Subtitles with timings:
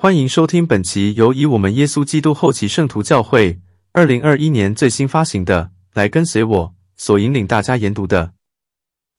[0.00, 3.58] 欢迎收听本期由以我们耶稣基督后期圣徒教会
[3.90, 6.66] 二零二一年最新发行的《来跟随我》
[6.96, 8.32] 所引领大家研读的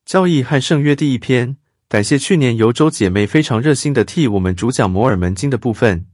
[0.06, 1.58] 教义和圣约第一篇。
[1.90, 6.06] 感谢去年由周姐妹非常热心的替我们主讲摩尔门经的部分，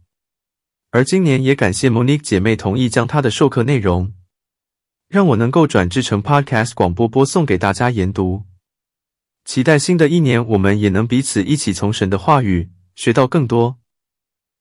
[0.90, 4.14] 而今年也感谢 Monique 姐妹同意将她的授课内容
[5.08, 8.46] 让我能够转制成 Podcast 广播播送给大家研读。
[9.46, 13.78] 期待新的一年，我们也能彼此一起从神的话语学到更多。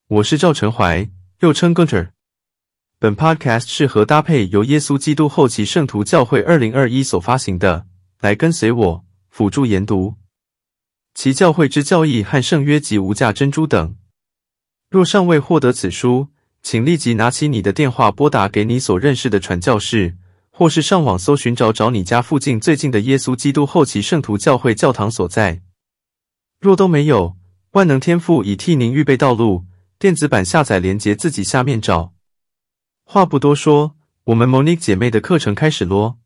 [0.09, 1.09] 我是赵成怀，
[1.41, 2.11] 又称 Gunter。
[2.99, 7.79] 本 Podcast 适合搭配由耶稣基督后期圣徒教会二零二一所发行的
[8.21, 8.99] 《来跟随我》
[9.31, 10.17] 辅助研读，
[11.15, 13.97] 其教会之教义和圣约及无价珍珠等。
[14.91, 16.29] 若尚未获得此书，
[16.63, 20.19] 请立即拿起你的电话拨打给你所认识的传教士。
[20.51, 25.63] 或是上网搜寻找找你家附近最近的耶稣基督后期圣徒教会教堂所在。
[26.61, 27.37] 若都没有，
[27.73, 29.65] 万能天父已替您预备道路。
[30.05, 32.13] 电子版下载连接自己下面找。
[33.07, 36.19] 话不多说，我们 Monique 姐妹的课程开始咯。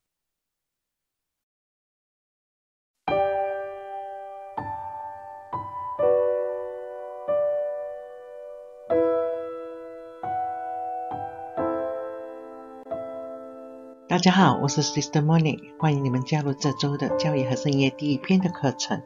[14.09, 19.01] 大家好，我是 Sister Monique，欢迎你们加入这周的教育和圣约第一篇的课程。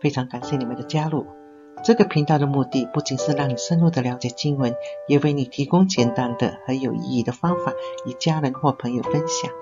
[0.00, 1.24] 非常感谢你们的加入。
[1.84, 4.74] 这个频道的目的不仅是让你深入的了解经文，
[5.06, 7.72] 也为你提供简单的和有意义的方法，
[8.06, 9.52] 与家人或朋友分享。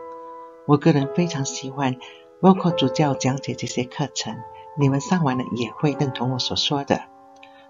[0.66, 1.96] 我个人非常喜欢
[2.40, 4.36] Vocal 主教讲解这些课程，
[4.78, 7.02] 你们上完了也会认同我所说的。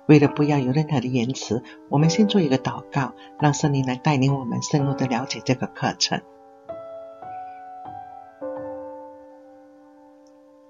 [0.06, 6.20] 为了不要有任何的延迟，我们先做一个祷告，让圣灵来带领我们深入的了解这个课程。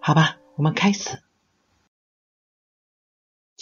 [0.01, 1.19] 好吧，我们开始。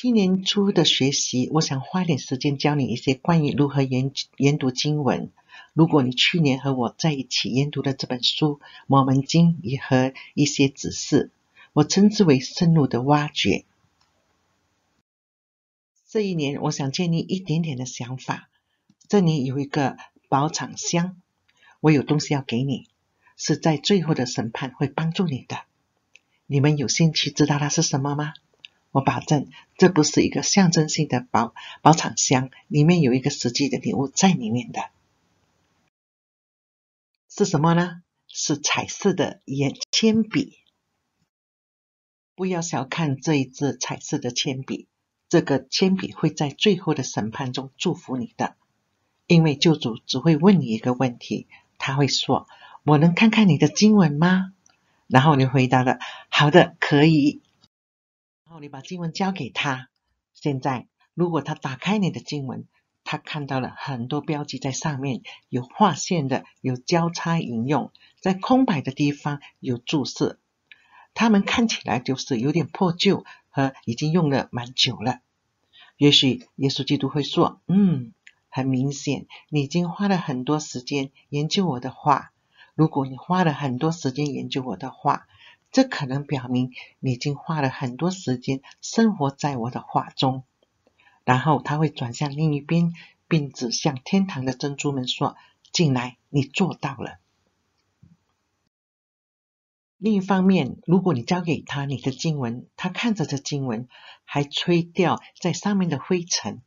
[0.02, 5.30] 今年初的学习，我想花点时间教你一些关于如何研研读经文。
[5.74, 8.58] 如果你去年和我在一起研读了这本书
[8.88, 11.30] 《摩门经》，也和一些指示，
[11.72, 13.64] 我称之为深入的挖掘。
[16.08, 18.48] 这一年，我想建立一点点的想法。
[19.06, 19.96] 这里有一个
[20.28, 21.16] 宝藏箱，
[21.78, 22.88] 我有东西要给你，
[23.36, 25.60] 是在最后的审判会帮助你的。
[26.48, 28.34] 你们有兴趣知道它是什么吗？
[28.92, 29.48] 我保证，
[29.78, 34.90] 这不是一个象征性的保保藏箱，里面有一个实际的礼物在里面的。
[37.28, 38.02] 是什么呢？
[38.28, 40.58] 是彩色的铅铅笔。
[42.34, 44.86] 不要小看这一支彩色的铅笔，
[45.28, 48.56] 这个铅笔会在最后的审判中祝福你的，
[49.26, 51.46] 因为救主只会问你一个问题，
[51.78, 52.46] 他会说
[52.84, 54.52] ：“我能看看你的经文吗？”
[55.08, 55.98] 然后你回答了
[56.28, 57.40] ：“好的，可以。”
[58.62, 59.88] 你把经文交给他。
[60.34, 62.68] 现在，如果他打开你的经文，
[63.02, 67.90] 他看到了很多标记在上面，有划线的，有交叉引用，
[68.20, 70.38] 在空白的地方有注释。
[71.12, 75.18] 他们看起来就是有点破旧和已经用了蛮久了。
[75.96, 78.12] 也许耶稣基督会说：“嗯，
[78.48, 82.30] 很明显，你已经花了很多时间研究我的话。”
[82.76, 85.26] 如果你花了很多时间研究我的话，
[85.72, 90.44] 这可能表明你已经花了很多时间生活在我的画中。
[91.24, 92.92] 然后他会转向另一边，
[93.26, 95.36] 并指向天堂的珍珠们说
[95.72, 97.18] ：“进来，你做到了。”
[99.98, 103.86] 另一方面，如果你交给他你的经文，他看着这经文，
[104.24, 106.60] 还吹掉在上面的灰尘，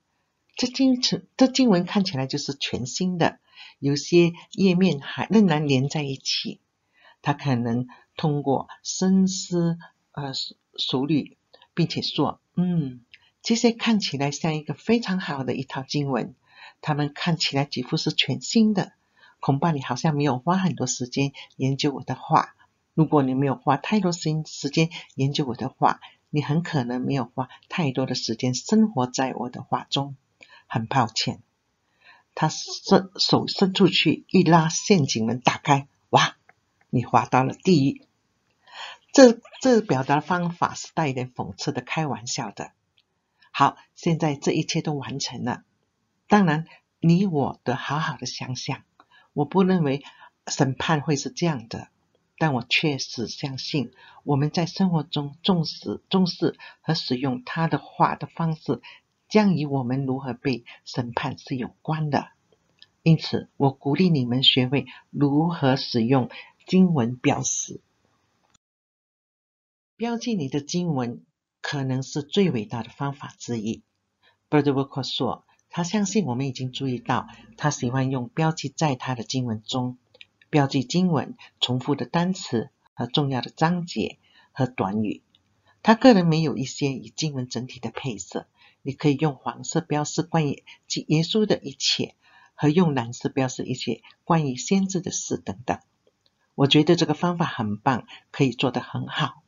[0.56, 1.02] 这经
[1.36, 3.40] 这经文看起来就是全新的。
[3.80, 6.62] 有些页面还仍然连在一起，
[7.22, 9.78] 他可能通过深思
[10.12, 10.32] 呃
[10.78, 11.38] 熟虑，
[11.74, 13.02] 并且说：“嗯，
[13.42, 16.36] 这些看起来像一个非常好的一套经文，
[16.82, 18.94] 他们看起来几乎是全新的。
[19.40, 22.56] 恐怕你好像没有花很多时间研究我的话。
[22.94, 26.00] 如果你没有花太多时时间研究我的话，
[26.30, 30.16] 你很可能没有花太多的时间生活在我的话中。
[30.68, 31.42] 很抱歉。”
[32.34, 36.36] 他伸手伸出去，一拉陷阱门打开，哇！
[36.90, 38.02] 你滑到了地狱。
[39.12, 42.72] 这这表达方法是带一点讽刺的，开玩笑的。
[43.52, 45.64] 好，现在这一切都完成了。
[46.28, 46.66] 当然，
[47.00, 48.84] 你我得好好的想想。
[49.34, 50.04] 我不认为
[50.48, 51.88] 审判会是这样的，
[52.38, 53.92] 但我确实相信
[54.24, 58.82] 我们在生活中重视重视和使用他的话的方式。
[59.28, 62.28] 将与我们如何被审判是有关的，
[63.02, 66.30] 因此我鼓励你们学会如何使用
[66.66, 67.80] 经文标识。
[69.96, 71.24] 标记你的经文
[71.62, 73.84] 可能是最伟大的方法之一。
[74.50, 80.00] Brother k e r 说，他相信我们已经注意到，他喜欢用标记在他的经文中，
[80.50, 84.18] 标记经文重复的单词和重要的章节
[84.52, 85.22] 和短语。
[85.84, 88.48] 他个人没有一些与经文整体的配色，
[88.82, 92.16] 你可以用黄色标示关于及耶稣的一切，
[92.56, 95.80] 和用蓝色标示一些关于先知的事等等。
[96.56, 99.44] 我觉得这个方法很棒，可以做得很好。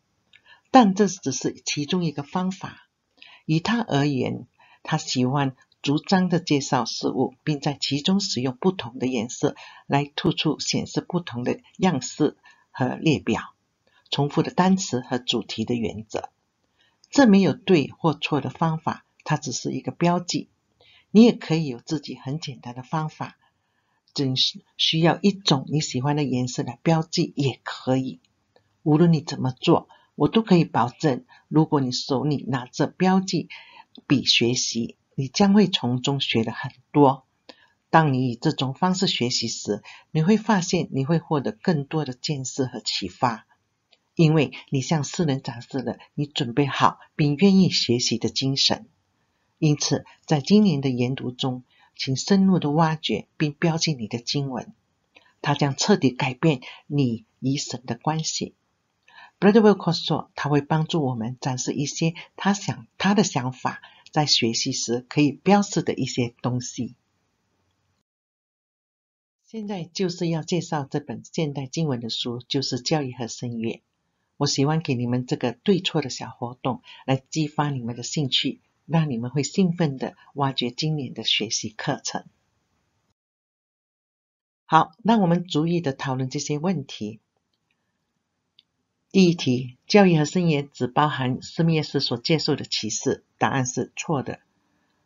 [0.72, 2.88] 但这只是其中一个方法。
[3.46, 4.46] 以他而言，
[4.84, 9.56] 他喜欢逐章的介绍事物，并在其中使用不同的颜色
[9.86, 12.36] 来突出显示不同的样式
[12.72, 13.54] 和列表。
[14.10, 16.30] 重复的单词和主题的原则，
[17.10, 20.50] 这没有对或错的方法，它只是一个标记。
[21.12, 23.38] 你也可以有自己很简单的方法，
[24.18, 28.20] 只是需要一种你喜欢的颜色来标记也可以。
[28.82, 33.48] 无论你怎么做，我都可以保证，如果你手里拿着标记
[34.08, 37.26] 笔学习，你将会从中学的很多。
[37.92, 43.46] 当你以这种方式学习时，你会发现你会获得更多的见识和启发。
[44.16, 48.88] 因为你向世人展示了你准备好并愿意学习的精神，
[49.60, 51.64] 因此在今年的研读中，
[51.98, 54.74] 请深入的挖掘并标记你的经文，
[55.42, 58.54] 它将彻底改变你与神的关系。
[59.40, 66.96] Brother Wilcox 说，他会帮助我们展示一些他想他的想法，在学习时可以标示的一些东西。
[69.46, 73.74] 现在就是要介绍这本现代经文的书，就是《教育和声乐》。
[74.38, 82.26] 我喜欢给你们这个对错的小活动，来激发你们的兴趣，让你们会兴奋地挖掘今年的学习课程。
[84.66, 87.20] 好，那我们逐一的讨论这些问题。
[89.12, 93.24] 第一题：教育和声乐只包含施密耶斯所接受的启示？
[93.38, 94.40] 答案是错的。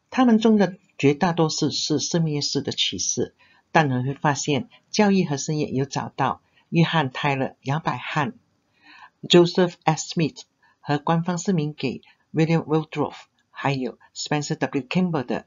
[0.10, 3.36] 他们中的绝大多数是施密耶斯的启示，
[3.72, 8.34] 但你会发现，教育和声乐有找到约翰泰勒、杨百翰。
[9.22, 10.16] Joseph S.
[10.16, 10.42] Smith
[10.80, 12.02] 和官方声明给
[12.34, 13.14] William Waldron
[13.64, 14.82] 还有 Spencer W.
[14.82, 15.46] Kimball 的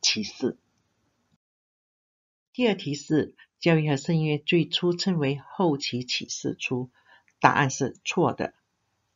[0.00, 0.58] 启示。
[2.52, 6.90] 第二题是教义和声乐最初称为后期启示书，
[7.38, 8.54] 答案是错的。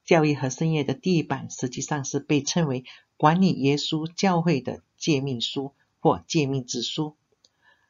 [0.05, 2.85] 教义和声乐的第一版实际上是被称为
[3.17, 7.17] 管理耶稣教会的诫命书或诫命之书。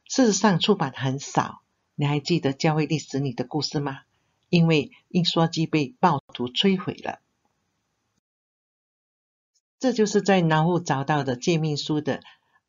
[0.08, 1.60] 事实上出版很少。
[1.96, 4.04] 你还记得教会历史里的故事吗？
[4.48, 7.20] 因为印刷机被暴徒摧毁了，
[9.86, 12.20] 这就是在脑后找到的诫命书的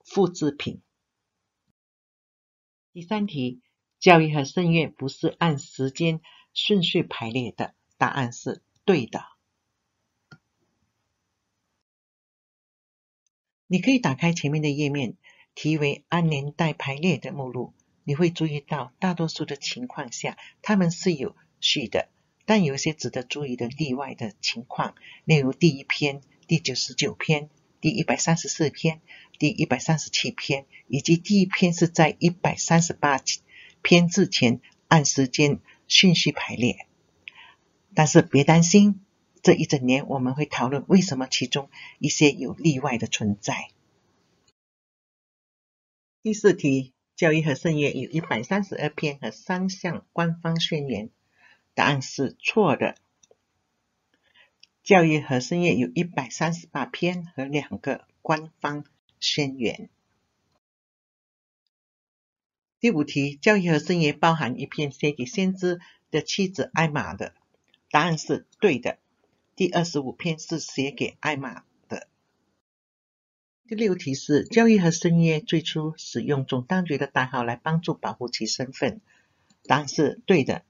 [0.06, 0.84] 复制品。
[2.94, 3.64] 第三题，
[3.98, 6.22] 教育和声乐不是按时间
[6.54, 9.26] 顺序排列的，答案是对的。
[13.66, 15.18] 你可以打开前面的页面，
[15.56, 17.74] 题为“按年代排列”的目录，
[18.04, 21.36] 你会注意到大多数的情况下，它们是有。
[21.60, 22.10] 序的，
[22.46, 24.94] 但有些值得注意的例外的情况，
[25.26, 27.50] 例如第一篇、第九十九篇、
[27.82, 29.02] 第一百三十四篇、
[29.38, 33.20] 第一百三十七篇，以及第一篇是在一百三十八
[33.82, 36.88] 篇之前按时间顺序排列。
[37.94, 39.02] 但是别担心，
[39.42, 41.70] 这一整年我们会讨论为什么其中
[42.00, 43.70] 一些有例外的存在。
[46.24, 51.10] 第四题，教义和声乐有一百三十二篇和三项官方宣言。
[51.74, 52.96] 答案是错的。
[54.88, 58.86] 教育和声乐有一百三十八篇和两个官方
[59.20, 59.90] 宣言。
[62.80, 67.34] 第五题，教育和声乐包含一篇写给先知的妻子艾玛的。
[67.92, 68.98] 答案是对的。
[69.58, 72.08] 第二十五篇是写给艾玛的。
[73.68, 79.02] 第六题是教育和声乐最初使用总当局的代号来帮助保护其身份。
[79.64, 80.64] 答案是对的。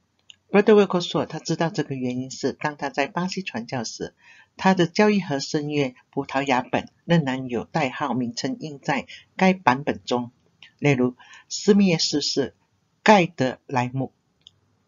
[0.49, 4.13] Brother w i l c o 说，他知道这个原因是，当他在巴西传教时，
[4.55, 10.31] 他的教义和声乐葡萄牙本仍然有代号名称印在该版本中，
[10.79, 11.17] 例如
[11.49, 12.55] 斯密耶斯是
[13.03, 14.13] 盖德莱姆，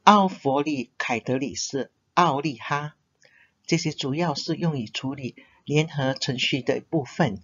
[0.03, 2.95] 奥弗利凯德里是奥利哈，
[3.65, 5.35] 这些主要是用于处理
[5.65, 7.41] 联合程序的部分，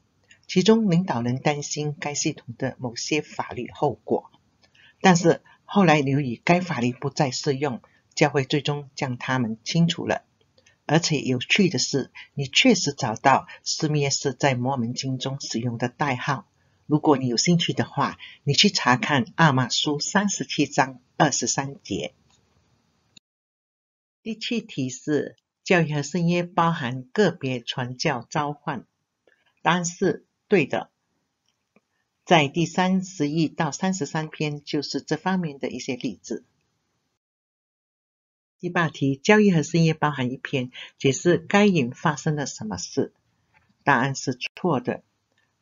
[0.48, 4.32] 其中领导人担心该系统的某些法律后果，
[5.02, 7.82] 但是后来由于该法律不再适用。
[8.16, 10.24] 教会最终将他们清除了，
[10.86, 16.48] 而且有趣的是，你确实找到施密耶斯在摩门经中使用的代号。
[16.88, 22.14] 如果你有兴趣的话，你去查看阿玛书三十七章二十三节。
[24.24, 28.86] 第七题是教义和声乐包含个别传教召唤，
[29.62, 30.90] 答案是对的。
[32.24, 36.46] 在第三十一到三十三篇就是这方面的一些例子。
[38.60, 43.14] 第八题，教义和圣业包含一篇，解释该隐发生了什么事？
[43.84, 45.04] 答案是错的。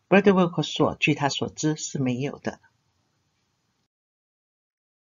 [0.07, 2.59] Brother Wilcox 说，据他所知是没有的。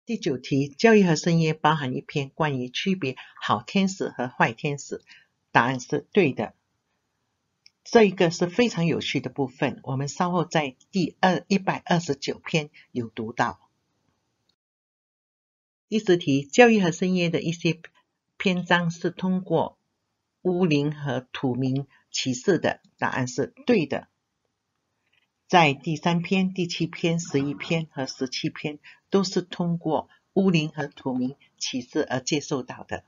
[0.05, 5.01] 第九题，教义和圣业包含一篇关于区别好天使和坏天使。
[5.51, 6.53] 答案是对的。
[7.83, 13.59] 这一个是非常有趣的部分，我们稍后在第二一百二十九篇有读到。
[15.91, 17.81] 第十题，教育和圣业的一些
[18.37, 19.77] 篇章是通过
[20.41, 24.07] 乌灵和土民启示的，答案是对的。
[25.49, 28.79] 在第三篇、第七篇、十一篇和十七篇
[29.09, 33.03] 都是通过乌灵和土民启示而接受到的。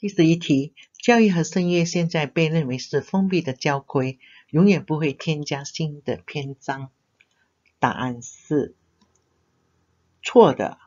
[0.00, 4.18] 第十一题，教育和圣业现在被认为是封闭的教规，
[4.50, 6.90] 永远不会添加新的篇章。
[7.78, 8.74] 答案是
[10.22, 10.78] 错的。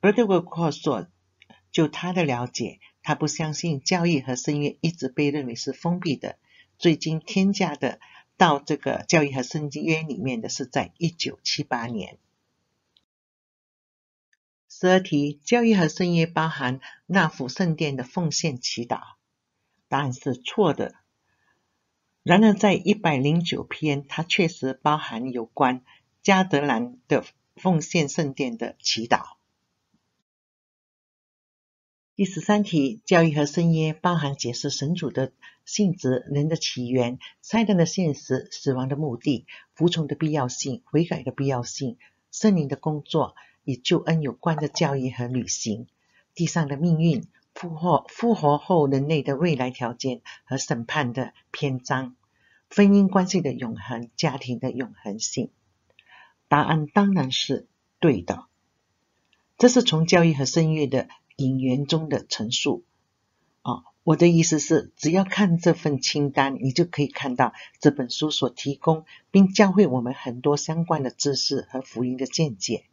[0.00, 1.08] Brother Wilcox 说，
[1.70, 6.38] 就他的了解，他不相信教义和圣业一直被认为是封闭的。
[6.78, 7.98] 最近添加的
[8.36, 12.18] 到这个教育和圣约里面的是在一九七八年。
[14.68, 19.00] 十二题，教育和圣业包含纳福圣殿的奉献祈祷，
[19.88, 20.94] 答案是错的。
[22.22, 25.82] 然而，在一百零九篇，它确实包含有关
[26.22, 27.24] 加德兰的
[27.58, 29.36] 奉献圣殿的祈祷。
[32.16, 35.32] 第十三题，教育和圣业包含解释神主的
[35.64, 41.98] 性质、人的起源、撒旦的现实、死亡的目的、服从的必要性、悔改的必要性、
[42.30, 43.34] 圣灵的工作。
[43.64, 45.88] 与救恩有关的教育和旅行，
[46.34, 52.16] 地上的命运、复活、复活后人类的未来条件和审判的篇章，
[52.74, 55.50] 婚姻关系的永恒、家庭的永恒性。
[56.48, 57.68] 答案当然是
[58.00, 58.46] 对的。
[59.56, 62.84] 这是从教义和圣业的引言中的陈述。
[63.62, 72.84] 哦，我的意思是，只要看这份清单，你就可以看到这本书所提供并教会我们很多相关的知识和福音的见解。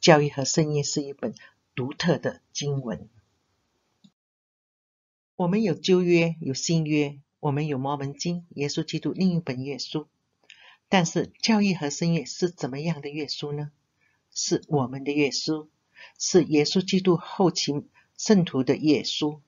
[0.00, 1.34] 教义和圣业是一本
[1.74, 3.08] 独特的经文。
[5.36, 10.08] 我们有旧约，有新约，我们有摩门经，耶稣基督另一本约书。
[10.88, 13.70] 但是教义和圣乐是怎么样的约书呢？
[14.30, 15.68] 是我们的约书，
[16.18, 17.72] 是耶稣基督后期
[18.16, 19.40] 圣徒的约书。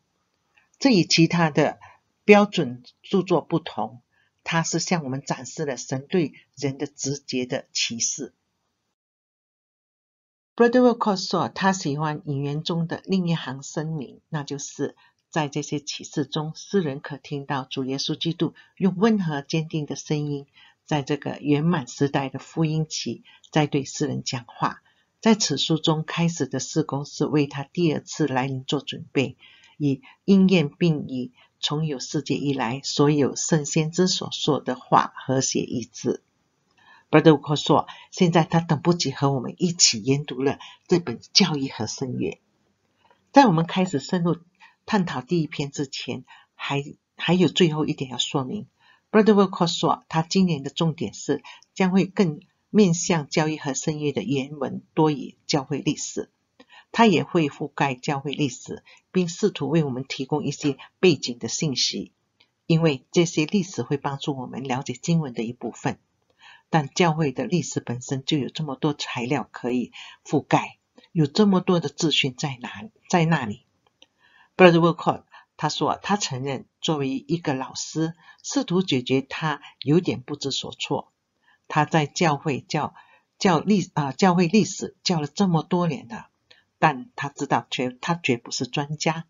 [0.79, 1.79] 这与其他的
[2.25, 4.01] 标准著作不同，
[4.43, 8.33] 它是向我们展示了神对人的直接的启示。
[10.57, 14.95] Brother w i l c o 说，他喜欢引言中的另一行声明，那就是
[15.31, 20.47] 在这些启示中，世人可听到主耶稣基督用温和坚定的声音，
[20.91, 24.83] 在这个圆满时代的福音期，在对世人讲话。
[25.21, 29.37] 在此书中开始的事工是为他第二次来临做准备，
[29.79, 31.31] 以应验并以
[31.61, 36.25] 从有世界以来所有圣先之所说的话和谐一致。
[37.09, 42.41] Brother Wilcox 说：“现在他等不及和我们一起研读了这本教义和圣业。
[43.31, 44.39] 在我们开始深入
[44.87, 46.25] 探讨第一篇之前，
[46.57, 46.83] 还
[47.15, 48.67] 还有最后一点要说明。
[49.11, 51.43] Brother Wilcox 说，他今年的重点是
[51.75, 52.41] 将会更
[52.71, 56.31] 面向教育和圣乐的原文多于教会历史。
[56.93, 62.13] 他也会覆盖教会历史，并试图为我们提供一些背景的信息，
[62.67, 65.99] 因为这些历史会帮助我们了解经文的一部分。”
[66.73, 69.91] 但教会的历史本身就有这么多材料可以
[70.25, 70.79] 覆盖，
[71.11, 73.67] 有这么多的资讯在哪在那里
[74.57, 75.25] ？Brother Wilcox
[75.57, 81.13] 他说，他承认作为一个老师，试图解决他有点不知所措。
[81.69, 82.95] 他在教会教
[83.39, 86.29] 教历啊教会历史教了这么多年了，
[86.79, 89.25] 但他知道绝他绝不是专家。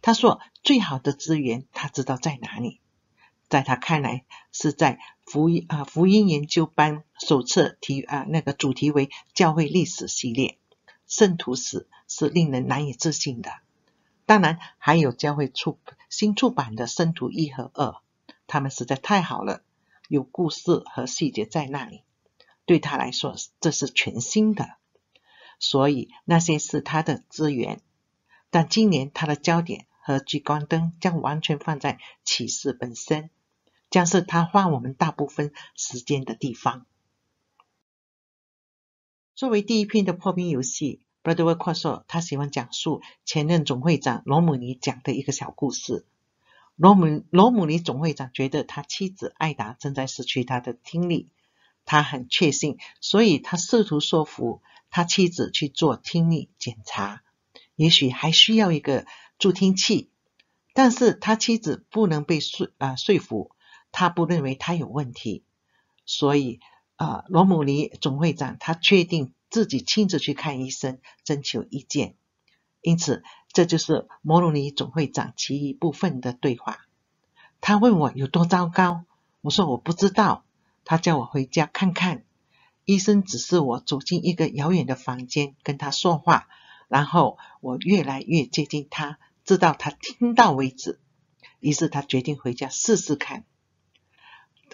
[0.00, 2.80] 他说，最好的资源他知道在哪里。
[3.48, 10.58] 在他看来，是在福音啊福音研究班手册题啊那个主题为教会历史系列，
[11.06, 13.61] 圣徒史是令人难以置信的。
[14.32, 17.96] 当然，还有教会出新出版的圣徒一和二，
[18.46, 19.62] 他们实在太好了，
[20.08, 22.02] 有故事和细节在那里。
[22.64, 24.78] 对他来说，这是全新的，
[25.58, 27.82] 所以那些是他的资源。
[28.48, 33.28] 但今年他的焦点和聚光灯将完全放在启示本身。
[33.90, 36.86] 将是他花我们大部分时间的地方。
[39.34, 46.04] 作为第一篇的破冰游戏，Brother Wilcox 说他喜欢讲述前任总会长罗姆尼讲的一个小故事。
[46.76, 51.28] 罗姆罗姆尼总会长觉得他妻子艾达正在失去他的听力，
[51.84, 57.22] 他很确信，所以他试图说服他妻子去做听力检查，
[57.76, 59.06] 也许还需要一个
[59.38, 60.10] 助听器，
[60.72, 63.50] 但是他妻子不能被说啊、说服，
[63.92, 65.44] 他不认为他有问题，
[66.06, 66.60] 所以
[66.96, 72.16] 啊、罗姆尼总会长他确定自己亲自去看医生，征求意见。
[72.80, 76.78] 因此，这就是摩罗尼总会长其余部分的对话。
[77.60, 79.04] 他问我有多糟糕，
[79.42, 80.46] 我说我不知道。
[80.84, 82.24] 他叫我回家看看。
[82.86, 86.48] 医生指示我走进一个遥远的房间，跟他说话。
[86.88, 90.98] 然后我越来越接近他，直到他听到为止。
[91.60, 93.44] 于是他决定回家试试看。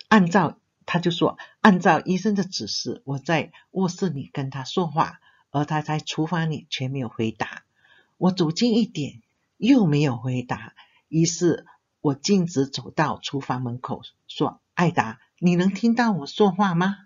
[0.08, 0.58] 按照
[0.90, 7.62] 他就说，按照医生的指示，我在卧室里跟他说话，而他在厨房里却没有回答。
[8.16, 9.20] 我走近一点，
[9.58, 10.72] 又没有回答。
[11.08, 11.66] 于是
[12.00, 16.96] 我径直走到厨房门口，说：“艾达，你能听到我说话吗？”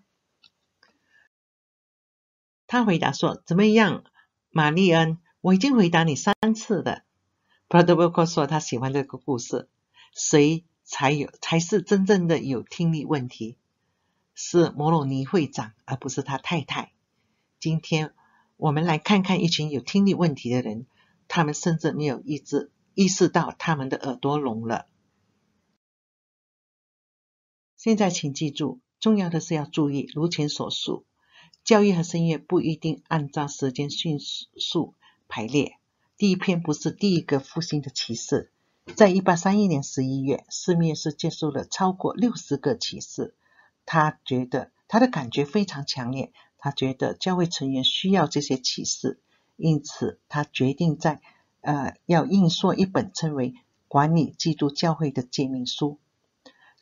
[2.69, 4.05] 他回答说：“怎么样，
[4.51, 5.19] 玛丽恩？
[5.41, 7.03] 我已经回答你三次了。”
[7.67, 9.69] 布拉德伯克说：“他喜欢这个故事。
[10.15, 13.57] 谁才有才是真正的有听力问题？
[14.35, 16.93] 是摩洛尼会长，而不是他太太。
[17.61, 18.13] 今天
[18.57, 20.87] 我们来看看一群有听力问题的人。”
[21.29, 24.87] 他们甚至没有意识意识到他们的耳朵聋了。
[27.75, 31.07] 现在请记住，重要的是要注意，如前所述，
[31.65, 34.95] 教育和声乐不一定按照时间迅速
[35.27, 35.79] 排列。
[36.19, 38.53] 第一篇不是第一个复兴的启示，
[38.95, 43.35] 在一八三一年十一月，施密约斯接受了超过六十个启示。
[43.85, 49.21] 他觉得他的感觉非常强烈，他觉得教会成员需要这些启示。
[49.57, 51.21] 因此，他决定在
[51.61, 53.51] 呃要印刷一本称为
[53.87, 56.01] 《管理基督教会的诫命书》。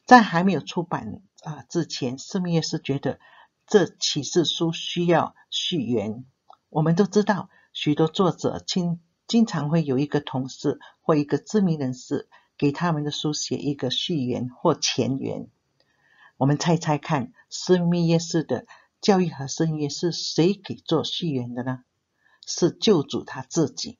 [0.07, 3.19] 在还没有出版啊、之前，施密约斯觉得
[3.67, 6.25] 这启示书需要序言。
[6.69, 15.49] 我们都知道，许多作者经经常会有一个同事或一个知名人士给他们的书写一个序言或前言。
[16.41, 18.67] 我们猜猜看，施密约斯的
[19.03, 21.85] 教育和声乐是谁给做序言的呢？
[22.47, 23.99] 是救主他自己。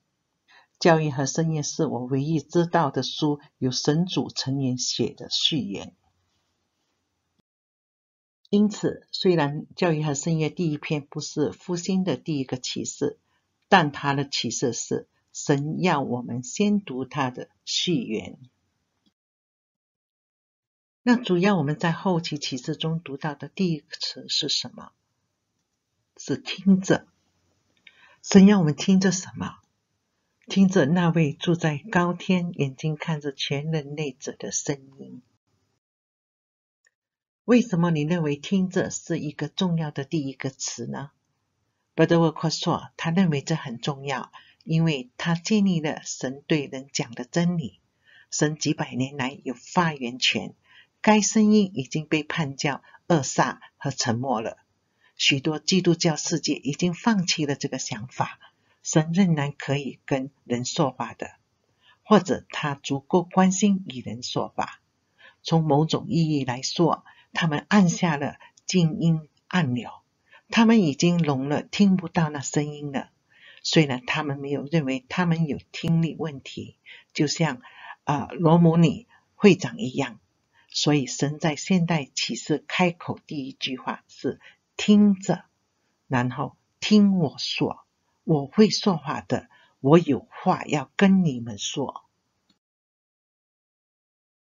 [0.79, 5.95] 教育和声乐是我唯一知道的书，由神主成员写的序言。
[8.49, 13.19] 因此，虽然教育和声乐第一篇不是复兴的第一个启示，
[13.69, 18.39] 但他的启示是神要我们先读他的序言。
[21.03, 24.93] 那主要我们在后期启示中读到的第一个词是什么？
[26.17, 27.07] 是听着。
[28.23, 29.61] 神要我们听着什么？
[30.47, 35.23] 听着那位住在高天、眼睛看着全人类者的声音。
[37.45, 41.13] 为什么你认为听着是一个重要的第一个词呢？
[41.95, 44.31] 伯德沃克说，他认为这很重要，
[44.65, 47.81] 因为他建立了神对人讲的真理。
[48.31, 50.55] 神几百年来有发言权，
[51.03, 54.59] 该声音已经被判叫扼杀和沉默了。
[55.17, 58.39] 许多基督教世界已经放弃了这个想法，
[58.83, 61.33] 神仍然可以跟人说话的，
[62.03, 64.81] 或者他足够关心与人说话。
[65.43, 68.37] 从某种意义来说，他们按下了
[68.67, 69.91] 静音按钮，
[70.51, 73.11] 他们已经聋了，听不到那声音了。
[73.63, 76.77] 虽然他们没有认为他们有听力问题，
[77.13, 77.63] 就像
[78.05, 80.19] 啊、呃、罗姆尼会长一样。
[80.71, 84.41] 所以神在现代启示开口第一句话是。
[84.83, 85.45] 听着，
[86.09, 87.85] 然后听我说，
[88.25, 92.07] 我会说话的，我有话要跟你们说。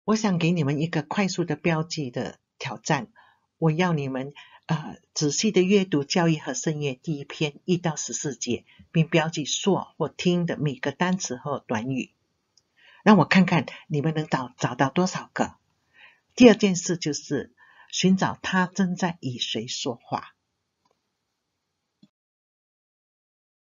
[0.03, 3.07] 我想给你们一个快速的标记的挑战，
[3.57, 4.35] 我要你们
[4.67, 12.11] 呃仔细的阅读教义和声乐第一篇一到十四节，并标记说或听的每个单词和短语，
[13.01, 15.55] 让我看看你们能找找到多少个。
[16.37, 17.53] 第二件事就是。
[17.89, 20.35] 寻找他正在与谁说话。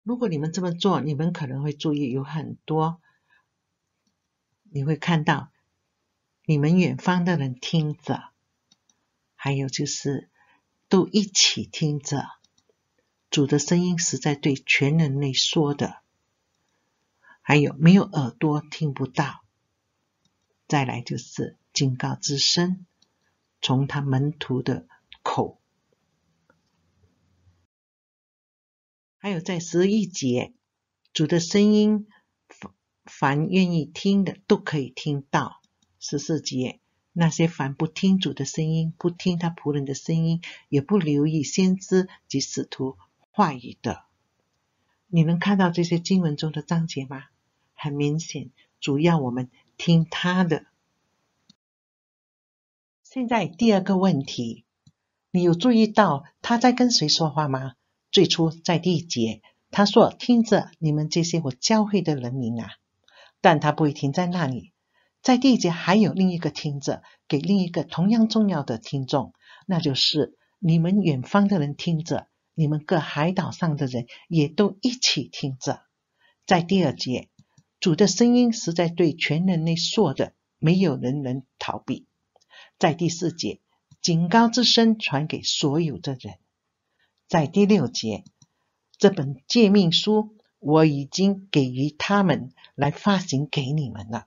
[0.02, 3.02] 如果你们这么做，你们可能会注意有很多，
[4.62, 5.52] 你会看到
[6.46, 8.30] 你们远方的人听着，
[9.34, 10.30] 还有就是
[10.88, 12.26] 都一起听着。
[13.28, 16.00] 主的声音是在对全人类说的，
[17.42, 19.44] 还有没有耳朵听不到？
[20.66, 22.84] 再来就是警告之声。
[23.60, 24.88] 从他门徒的
[25.22, 25.60] 口，
[29.16, 30.52] 还有在十一节，
[31.12, 32.08] 主的声音，
[33.04, 35.60] 凡愿意听的都可以听到。
[36.00, 36.80] 十四节，
[37.12, 42.98] 那些凡不听主的声音，不听他仆人的声音，也不留意先知及使徒
[43.30, 44.02] 话语的，
[45.06, 47.26] 你能看到这些经文中的章节吗？
[47.74, 50.66] 很明显，主要我们听他的。
[53.10, 54.66] 现在第二个问题，
[55.30, 57.72] 你有注意到他在跟谁说话吗？
[58.12, 59.40] 最初在第一节，
[59.70, 62.68] 他说：“听着，你们这些我教会的人民啊！”
[63.40, 64.74] 但他不会停在那里。
[65.22, 69.32] 在第一节还有另一个听着，给另一个同样重要的听众，
[69.66, 75.80] 那就是你们远方的人听着，你们各海岛上的人也都一起听着。
[76.44, 77.30] 在第二节，
[77.80, 82.06] 主的声音是在对全人类说的，没有人能逃避。
[82.78, 83.58] 在第四节，
[84.00, 86.36] 警告之声传给所有的人。
[87.26, 88.22] 在第六节，
[88.96, 94.26] 这本诫命书我已经给予他们来发行给你们了。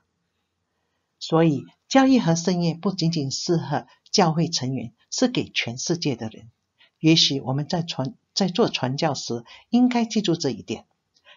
[1.18, 6.52] 所以，教义和圣业不仅仅适合教会成员，是给全世界的人。
[7.00, 10.86] 也许我们在传在做传教时，应该记住这一点。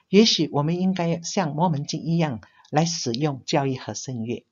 [0.08, 4.44] 也许我们应该像摩门经一样来使用教义和圣业，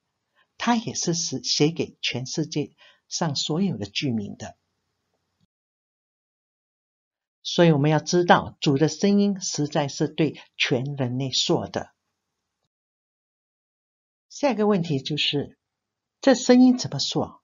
[0.58, 2.72] 它也是写写给全世界
[3.08, 4.56] 上所有的居民的。
[7.42, 11.92] 所以，我们要知道主的声音实在是对全人类说的。
[14.28, 15.58] 下一个问题就是，
[16.20, 17.42] 这声音怎么说？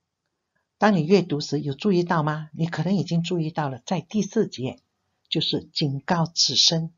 [0.78, 2.48] 当你阅读时有注意到吗？
[2.54, 4.80] 你可能已经注意到了，在第四节
[5.28, 6.94] 就是警告之声。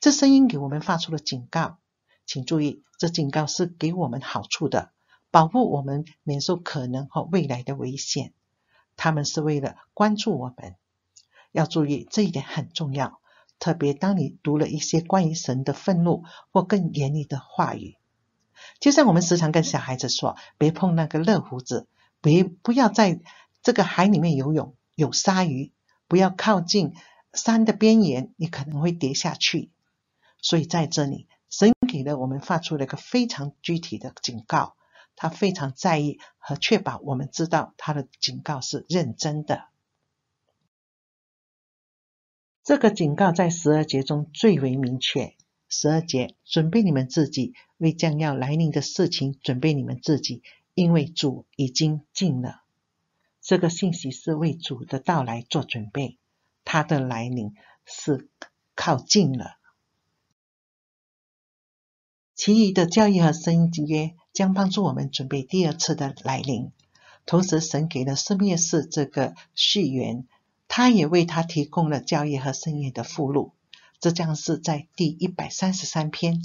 [0.00, 1.78] 这声音给我们发出了警告，
[2.26, 4.92] 请注意，这警告是给我们好处的，
[5.30, 8.32] 保护我们免受可能和未来的危险。
[8.96, 10.76] 他们是为了关注我们，
[11.52, 13.20] 要注意这一点很重要。
[13.58, 17.96] 特别当你读了一些关于神的愤怒或更严厉的话语。
[18.80, 21.88] 就像我们时常跟小孩子说：“别碰那个热胡子，
[22.20, 23.20] 别不要在
[23.62, 25.72] 这个海里面游泳，有鲨鱼，
[26.06, 26.94] 不要靠近
[27.32, 29.70] 山的边缘，你可能会跌下去。”
[30.40, 34.76] 所以在这里，神给了我们发出了一个非常具体的警告，
[35.20, 39.64] 他非常在意和确保我们知道他的警告是认真的。
[42.62, 45.34] 这个警告在十二节中最为明确。
[45.68, 50.42] 十二节，准备你们自己，为将要来临的事情准备你们自己，
[50.74, 52.62] 因为主已经近了。
[53.40, 56.16] 这个信息是为主的到来做准备，
[56.64, 57.54] 他的来临
[57.84, 58.30] 是
[58.76, 59.57] 靠近了。
[62.38, 66.70] 其余的教义和圣约将帮助我们准备第二次的来临。
[67.26, 70.24] 同时，神给了示麦士这个序言，
[70.68, 73.54] 他也为他提供了教义和圣约的附录。
[73.98, 76.40] 这将是在第一百三十三篇。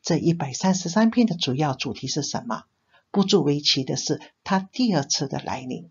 [0.00, 2.64] 这一百三十三篇的主要主题是什么？
[3.10, 5.90] 不足为奇的是，他第二次的来临。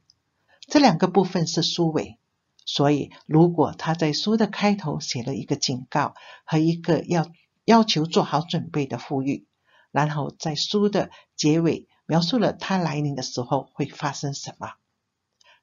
[0.61, 2.17] 这两个部分是书尾，
[2.65, 7.31] 所以如果他在书的开头写了一个警告和一个要
[7.65, 9.47] 要求做好准备的呼吁，
[9.91, 14.73] 然后在书的结尾描述了他来临的时候会发生什么，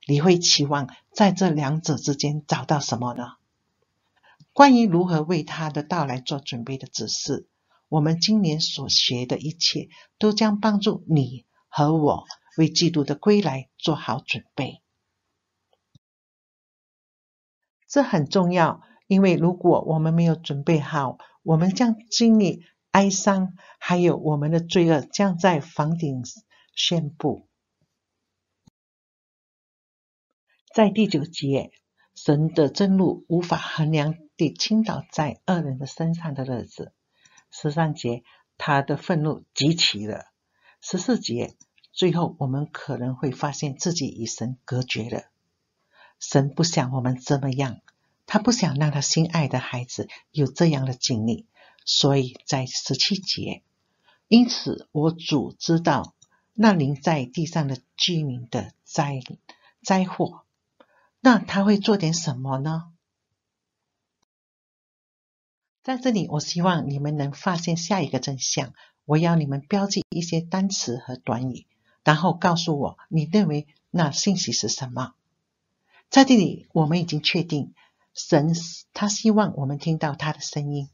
[0.07, 3.35] 你会期望在这两者之间找到什么呢？
[4.53, 7.47] 关于如何为他的到来做准备的指示，
[7.89, 12.25] 我们今年所学的一切都将帮助你和我
[12.57, 14.83] 为基督的归来做好准备。
[17.87, 26.23] 这很重要，因为如果我们没有准备好，我们将经历哀伤，还有我们的罪恶将在房顶
[26.75, 27.49] 宣布。
[30.75, 31.73] 在第九节，
[32.15, 34.15] 神的震怒无法衡量。
[34.37, 36.95] 地倾倒在恶人的身上的日子，
[37.51, 38.25] 十三节，
[38.57, 40.33] 他的愤怒极其了。
[40.81, 41.59] 十四节，
[41.93, 45.25] 最后我们可能会发现自己与神隔绝了。
[46.19, 47.83] 神不想我们这么样，
[48.33, 51.47] 他不想让他心爱的孩子有这样的经历，
[51.85, 53.65] 所以在十七节，
[54.29, 56.15] 因此我主知道
[56.55, 59.21] 那临在地上的居民的灾
[59.83, 60.45] 灾祸，
[61.19, 62.93] 那他会做点什么呢？
[65.83, 68.73] 在这里，我希望你们能发现下一个真相。
[69.07, 71.67] 我要你们标记一些单词和短语，
[72.05, 75.15] 然后告诉我你认为那信息是什么。
[76.11, 77.75] 在这里，我们已经确定，
[78.29, 78.53] 神
[78.93, 80.89] 他希望我们听到他的声音，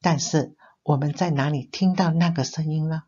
[0.00, 3.04] 但是我们在哪里听到那个声音呢？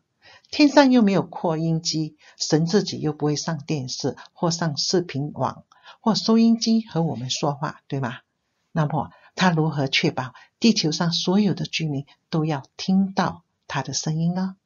[0.49, 5.65] 天上又没有扩音机，神自己又不会上电视或上视频网
[6.01, 8.19] 或收音机和我们说话，对吗？
[8.71, 9.11] 那么。
[9.35, 14.57] 他如何确保地球上所有的居民都要听到他的声音呢？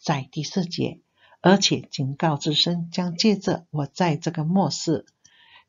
[0.00, 1.00] 在第四节，
[1.42, 5.04] 而且警告之声将借着我在这个末世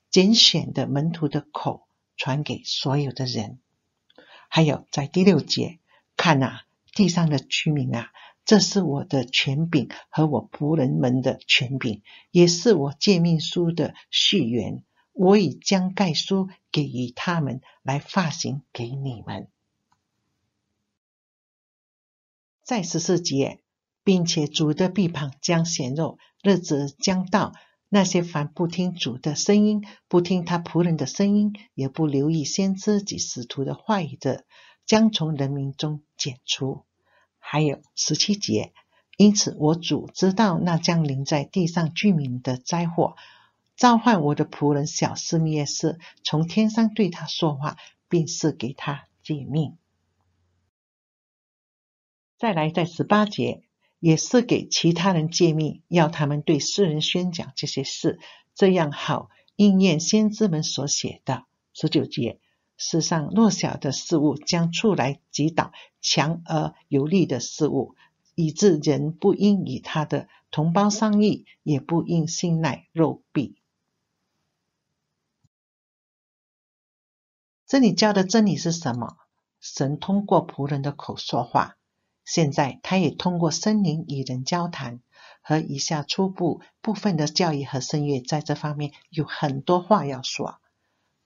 [0.09, 1.85] 拣选的门徒的口
[2.19, 3.57] 传给所有的人。
[4.49, 5.79] 还有在第六节，
[6.15, 8.11] 看哪，地上的居民啊，
[8.45, 14.83] 这是我的权柄和我仆人们的权柄，也是我诫命书的序言。
[15.13, 19.49] 我已将盖书给予他们来发行给你们。
[22.63, 23.59] 在十四节，
[24.03, 27.53] 并且主的臂膀将显露，日子将到。
[27.91, 34.45] 那些凡不听主的声音，不听他仆人的声音，也不留意先知及使徒的话语的，
[34.85, 36.85] 将从人民中剪除。
[37.39, 38.73] 还有十七节，
[39.17, 43.15] 因此我主知道那将临在地上居民的灾祸，
[43.75, 47.75] 召唤我的仆人小示密约瑟，从天上对他说话，
[48.07, 49.77] 并赐给他诫命。
[52.37, 53.63] 再来，在十八节。
[53.99, 58.19] 也是给其他人诫命，要他们对世人宣讲这些事，
[58.55, 61.45] 这样好应验先知们所写的。
[61.73, 62.39] 十九节，
[62.77, 67.95] 世上弱小的事物将出来击倒强而有力的事物，
[68.35, 73.55] 以致人不应与他的同胞商议，也不应信赖肉币。
[77.67, 79.17] 这里教的真理是什么？
[79.59, 81.75] 神通过仆人的口说话。
[82.31, 84.99] 现在，他也通过森林与人交谈，
[85.41, 90.59] 和以下初步部分的教义和声乐，在这方面有很多话要说。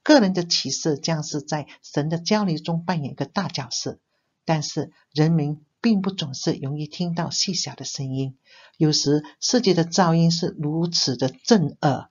[0.01, 3.99] 个人的启示将是在神的交流中扮演一个大角色，
[4.45, 8.37] 但是人民并不总是容易听到细小的声音。
[8.77, 12.09] 有时世界的噪音是如此的震耳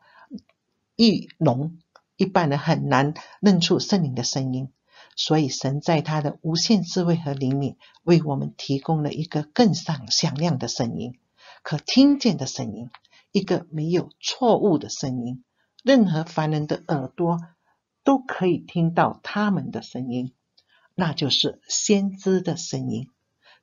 [0.97, 1.79] 欲聋，
[2.17, 4.71] 一般人很难认出圣灵的声音。
[5.15, 11.19] 所以，神在他的无限智慧和灵里，为我们提供了一个更上响亮的声音，
[11.63, 12.91] 可听见的声音，
[13.31, 15.45] 一个没有错误的声音。
[15.85, 17.41] 任何凡人的耳朵
[18.05, 20.33] 都可以听到他们的声音，
[20.95, 23.11] 那就是先知的声音，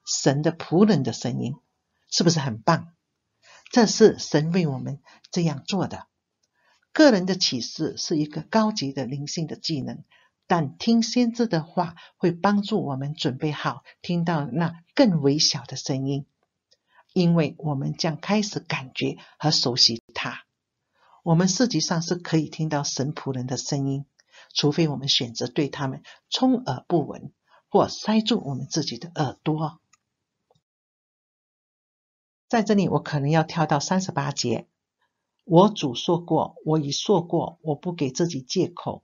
[0.06, 1.56] 神的仆人的声音，
[2.10, 2.94] 是不是很棒？
[3.72, 5.00] 这是神为我们
[5.32, 6.06] 这样做的。
[6.92, 10.04] 个人的启示是一个高级的灵性的技能。
[10.50, 16.26] 但听先知的话会帮助我们准备好听到那更微小的声音，
[17.14, 20.44] 因为我们将开始感觉和熟悉它。
[21.22, 24.08] 我们实际上是可以听到神仆人的声音，
[24.52, 27.32] 除非我们选择对他们充耳不闻，
[27.70, 29.80] 或塞住我们自己的耳朵。
[32.48, 34.68] 在这里，我可能要跳到三十八节。
[35.46, 39.04] 我主说过，我已说过，我不给自己借口。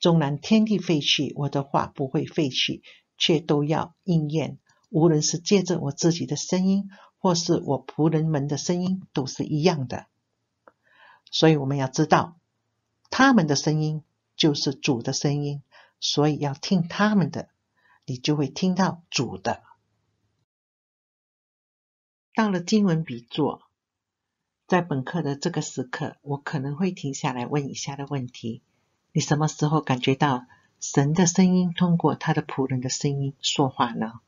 [0.00, 2.82] 纵然天地废弃，我的话不会废弃，
[3.16, 4.58] 却都要应验。
[4.88, 10.06] 无论是借着我自己的声音，或是我仆人们的声音，都是一样的。
[11.30, 12.38] 所以我们要知道，
[13.10, 14.02] 他们的声音
[14.34, 15.62] 就是主的声音，
[16.00, 17.50] 所以要听他们的，
[18.04, 19.62] 你就会听到主的。
[22.34, 23.62] 到了经文笔作，
[24.66, 28.62] 在本课的这个时刻，我可能会停下来问以下的问题。
[29.12, 30.46] 你什么时候感觉到
[30.78, 34.20] 神的声音通过他的仆人的声音说话呢？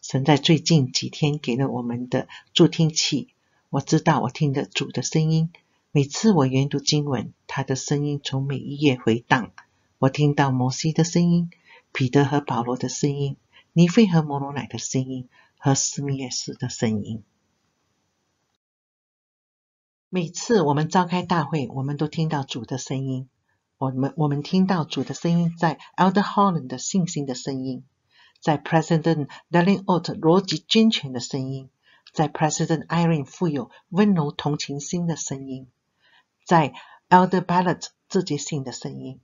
[0.00, 3.28] 神在最近几天给了我们的助听器，
[3.68, 5.50] 我知道我听得主的声音。
[5.90, 9.52] 每次我研读经文，他的声音从每一页回荡。
[9.98, 11.50] 我听到摩西的声音、
[11.92, 13.36] 彼得和保罗的声音、
[13.72, 17.22] 尼腓和摩罗乃的声音和斯密约瑟的声音。
[20.08, 23.28] 每次我们召开大会，我们都听到主的声音。
[23.78, 27.84] 我们我们听到主的声音，在 Elder Holland 的信心的声音，
[28.40, 31.70] 在 President Dallin Oak 逻辑健全的声音，
[32.12, 35.68] 在 President Irene 富有温柔同情心的声音，
[36.44, 36.72] 在
[37.08, 39.20] Elder Ballard 直接性的声音，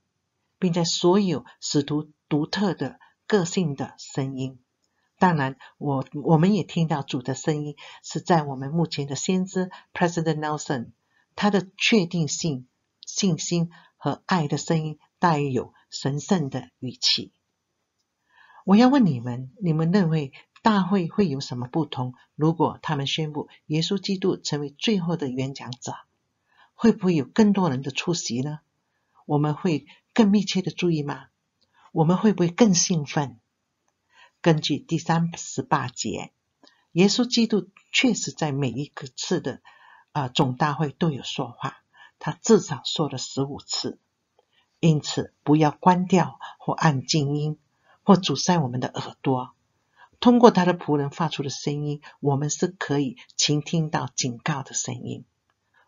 [0.61, 4.61] 并在所有使徒独特的个性的声音。
[5.19, 10.93] 当然，我我们也听到主的声音，是在我们目前的先知 President Nelson，
[11.35, 12.69] 他的确定性
[13.05, 13.73] 信心。
[14.05, 17.33] 和爱的声音带有神圣的语气。
[18.67, 22.13] 我要问你们：你们认为大会会有什么不同？
[22.35, 25.95] 如果他们宣布耶稣基督成为最后的演讲者，
[26.75, 28.61] 会不会有更多人的出席呢？
[29.25, 31.29] 我们会更密切的注意吗？
[31.91, 33.41] 我们会不会更兴奋？
[34.43, 36.31] 根据第三十八节，
[36.93, 39.63] 耶稣基督确实在每一个次的
[40.13, 41.84] 啊、总大会都有说话。
[42.19, 43.99] 他至少说了十五次，
[44.81, 47.59] 因此不要关掉或按静音
[48.03, 49.55] 或阻塞我们的耳朵。
[50.21, 55.25] 通过他的仆人发出的声音，我们是可以倾听到警告的声音。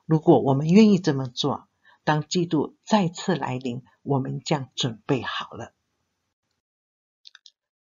[0.05, 1.69] 如果我们愿意这么做，
[2.05, 5.73] 当基督再次来临，我们将准备好了。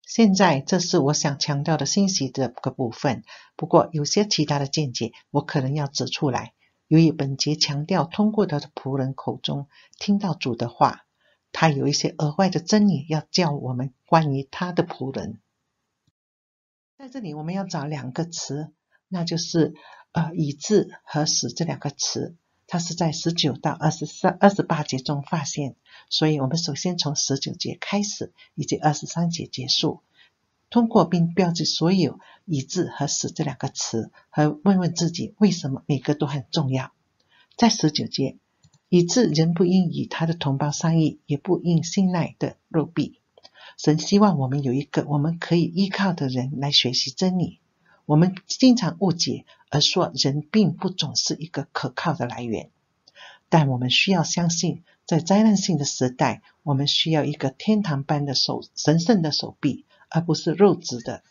[0.03, 3.25] 现在，这是我想强调的信息的个部分。
[3.57, 6.53] 不过，有些其他的见解，我可能要指出来。
[6.93, 9.67] 由于本节强调通过他的仆人口中
[9.99, 11.07] 听到主的话，
[11.51, 15.41] 他有一些额外的真理要教我们关于他的仆人。
[16.99, 18.75] 在这里，我们要找两个词，
[19.09, 19.73] 那就是
[20.13, 22.37] 呃“医治”和“使”这两个词。
[22.67, 25.77] 它是在十九到二十三、二十八节中发现，
[26.11, 30.03] 所以我们首先从十九节开始，以及二十三节结束，
[30.73, 36.93] 通过并标记所有“医治”和“使”这两个词，和问问自己为什么每个都很重要。
[37.59, 38.39] 在十九节
[38.89, 43.21] ，“医治”人不应与他的同胞商议，也不应信赖的肉臂。
[43.77, 47.61] 神希望我们有一个我们可以依靠的人来学习真理。
[48.07, 52.71] 我们经常误解而说，人并不总是一个可靠的来源。
[53.51, 61.23] 但我们需要相信，在灾难性的时代，我们需要一个天堂般的手，神圣的手臂，而不是肉质的。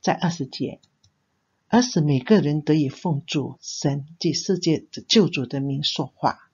[0.00, 0.80] 在二十节，
[1.68, 6.50] 而使每个人得以奉主神及世界的救主的名说话。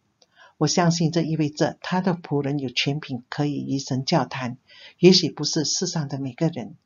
[0.58, 4.58] 我相信这意味着他的仆人有权柄可以与神交谈。
[4.98, 6.76] 也许不是世上的每个人，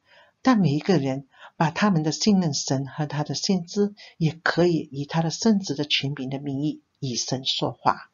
[0.43, 1.27] 但每一个人。
[1.57, 8.13] 把他们的信任神和他的先知，也可以以他的圣职的权柄的名义以神说话。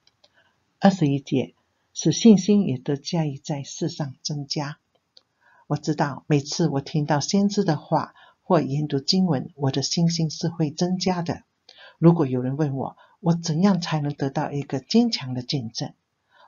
[0.78, 1.54] 二十一节，
[1.92, 4.78] 使信心也得加以在世上增加。
[5.66, 11.42] 我知道每次我听到先知的话或研读经文，我的信心是会增加的。
[11.98, 15.94] 如果有人问我，我怎样才能得到一个坚强的见证？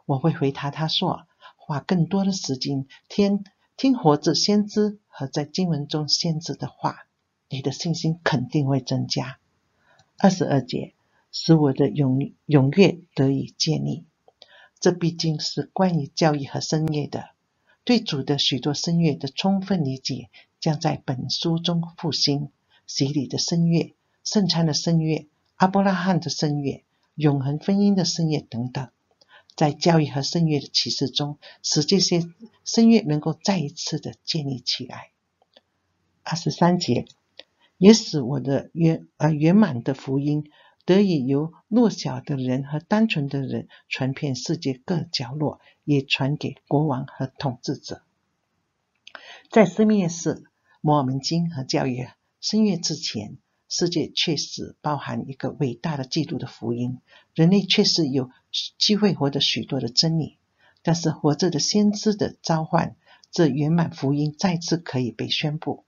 [0.05, 1.27] 我会回答他说：
[1.57, 3.45] 花更多的时间听
[3.77, 4.99] 听活着先知。
[5.19, 7.07] 和在经文中先知的话，
[7.49, 9.39] 你的信心肯定会增加。
[10.19, 10.93] 二十二节，
[11.33, 14.05] 使我的永永跃得以建立。
[14.79, 17.31] 这毕竟是关于教育和圣乐的。
[17.87, 22.51] 对主的许多圣乐的充分理解，将在本书中复兴。
[22.85, 28.89] 洗礼的圣乐、圣餐的圣乐、阿伯拉罕的圣乐、永恒婚姻的圣乐等等。
[29.55, 32.23] 在教育和圣乐的启示中，使这些
[32.65, 35.11] 圣乐能够再一次的建立起来。
[36.25, 37.07] 二十三节，
[37.79, 40.51] 也使我的圆呃圆满的福音
[40.87, 48.03] 得以由弱小的人和单纯的人传遍世界各角落，也传给国王和统治者。
[49.51, 50.45] 在斯密士、
[50.81, 52.07] 摩尔门经和教义
[52.41, 53.37] 圣乐之前。
[53.69, 57.01] 世界确实包含一个伟大的基督的福音，
[57.35, 58.31] 人类确实有
[58.79, 60.39] 机会获得许多的真理，
[60.85, 62.95] 但是活着的先知的召唤，
[63.33, 65.85] 这圆满福音再次可以被宣布，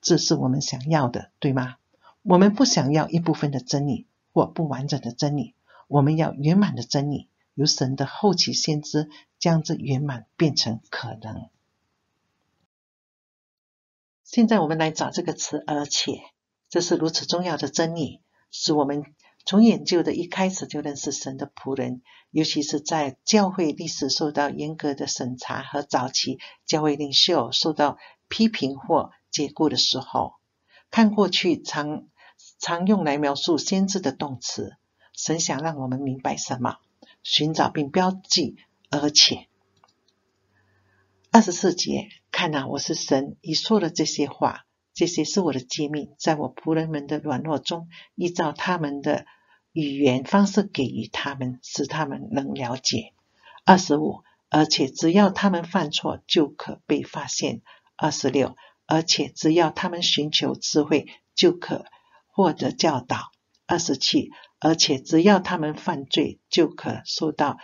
[0.00, 1.76] 这是我们想要的，对吗？
[2.22, 5.54] 我们不想要一部分的真理或不完整的真理，
[5.88, 11.48] 我们要圆满的真理，由神的后期先知将这圆满变成可能。
[14.24, 16.20] 现在我们来找这个词，而且。
[16.68, 18.20] 这是如此重要的真理，
[18.50, 19.04] 使我们
[19.46, 27.96] 从研究的一开始就认识神的仆人，尤其是在教会历史受到严格的审查和早期教会领袖受到
[28.28, 30.34] 批评或解雇的时候，
[30.90, 32.08] 看过去常
[32.58, 34.76] 常用来描述先知的动词。
[35.12, 36.76] 神想让我们明白什么？
[37.22, 38.56] 寻找并标记，
[38.90, 39.48] 而且
[41.32, 44.64] 二十四节，看哪，我是神，已说了这些话。
[44.94, 49.26] 这些是我的诫命，在我仆人们的软弱中，依照他们的
[49.72, 53.12] 语言方式给予他们，使他们能了解。
[53.64, 57.60] 二十五，而且只要他们犯错，就可被发现。
[57.96, 61.84] 二十六，而且只要他们寻求智慧，就可
[62.36, 63.32] 获得教导。
[63.64, 64.30] 二十七，
[64.60, 67.56] 而且只要他们犯罪，就可受到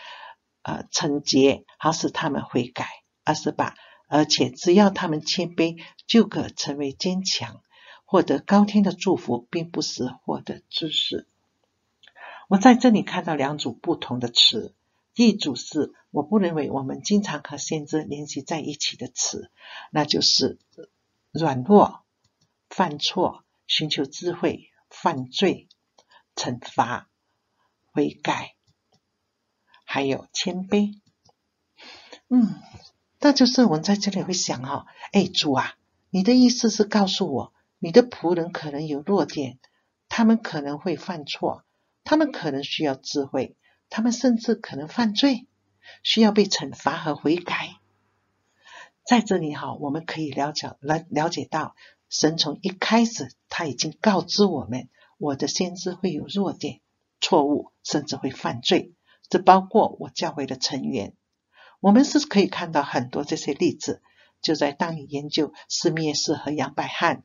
[0.63, 2.89] 呃惩戒，好使他们悔改。
[3.23, 3.75] 二十八。
[4.09, 7.63] 而且只要他们谦卑，就可成为坚强，
[8.05, 11.27] 获得高天的祝福，并不是获得知识。
[12.49, 14.75] 我在这里看到两组不同的词，
[15.15, 19.51] 一组是我不认为我们经常和先知联系在一起的词，
[19.91, 20.59] 那就是
[21.31, 22.03] 软弱、
[22.69, 25.67] 犯错、寻求智慧、犯罪、
[26.37, 27.09] 惩罚、
[27.91, 28.55] 悔改，
[29.87, 31.01] 还有谦卑。
[32.29, 32.61] 嗯。
[33.19, 35.77] 那就是我们在这里会想哈，哎，主啊，
[36.11, 39.59] 你的意思是告诉我，你的仆人可能有弱点，
[40.11, 41.65] 他们可能会犯错，
[42.05, 43.57] 他们可能需要智慧，
[43.89, 45.47] 他们甚至可能犯罪，
[46.03, 47.77] 需要被惩罚和悔改。
[49.07, 51.75] 在这里哈，我们可以了解来了解到，
[52.13, 56.81] 神从一开始他已经告知我们，我的先知会有弱点、
[57.23, 58.93] 错误，甚至会犯罪。
[59.31, 61.15] 这包括我教会的成员。
[61.81, 64.03] 我们是可以看到很多这些例子，
[64.43, 67.25] 就在当你研究斯密斯和杨百翰、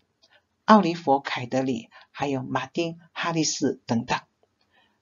[0.64, 4.18] 奥利弗·凯德里，还有马丁·哈利斯等等。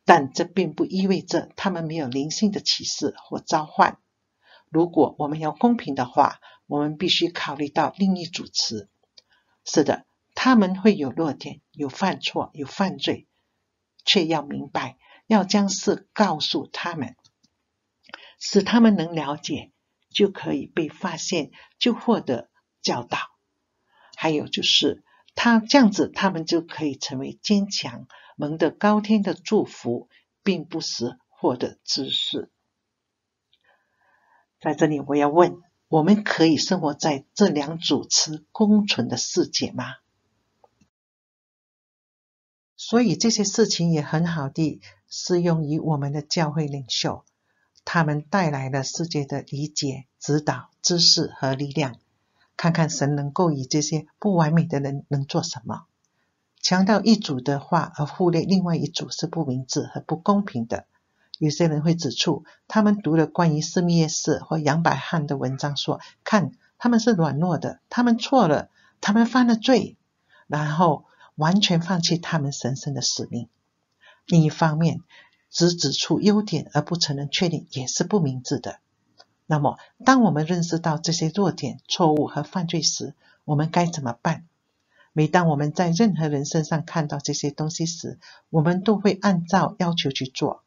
[0.04, 4.00] 但这并不意味着他们没有灵性的启示或召唤。
[4.70, 8.90] 如果我们要公平的话，我们必须考虑到另一组词。
[9.66, 10.06] 是的，
[10.36, 13.28] 他们会有弱点，有犯错，有犯罪，
[14.06, 14.98] 却要明白，
[15.28, 17.16] 要将事告诉他们。
[18.40, 19.72] 使他们能了解，
[20.10, 22.50] 就可以被发现，就获得
[22.82, 23.18] 教导。
[24.16, 25.04] 还有就是，
[25.34, 28.08] 他这样子，他们就可以成为坚强，
[28.38, 30.10] 蒙得高天的祝福，
[30.44, 32.52] 并不时获得知识。
[34.60, 39.96] 在这里，我要问：我们可以生活在这两组词共存的世界吗？
[42.76, 47.24] 所以这些事情也很好地适用于我们的教会领袖。
[47.84, 51.96] 他们带来了世界的理解、指导、知识和力量。
[52.58, 55.86] 看看神能够以这些不完美的人能做什么？
[56.62, 60.88] 强调一组的话而忽略另外一组是不明智和不公平的。
[61.38, 68.70] 有些人会指出，他们读了关于斯密约瑟或杨百翰的文章，说：“看，他们是软弱的，他们错了，
[69.02, 69.98] 他们犯了罪，
[70.48, 71.06] 然后
[71.36, 73.50] 完全放弃他们神圣的使命。”
[74.28, 75.02] 另一方面，
[75.50, 78.80] 只指出优点而不承认缺点也是不明智的。
[79.46, 83.14] 那么，当我们认识到这些弱点、错误和犯罪时，
[83.44, 84.46] 我们该怎么办？
[85.14, 88.20] 每当我们在任何人身上看到这些东西时，
[88.50, 90.64] 我们都会按照要求去做。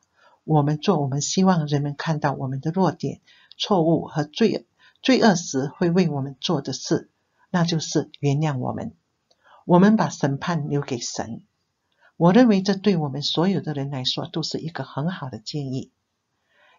[0.49, 3.21] 我们做我们希望人们看到我们的弱点、
[3.59, 4.67] 错误和罪
[5.03, 7.11] 罪恶时会为我们做的事，
[7.51, 8.95] 那就是原谅我们。
[9.67, 11.43] 我们把审判留给神。
[12.17, 15.93] 我认为这对我们所有的人来说都是一个很好的建议。